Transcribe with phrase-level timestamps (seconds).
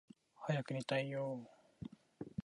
[0.47, 2.31] 早く寝たいよーー